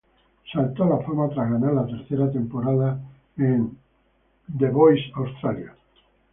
[0.51, 2.99] Saltó a la fama tras ganar la tercera temporada
[3.35, 3.67] de
[4.57, 5.75] The Voice Australia.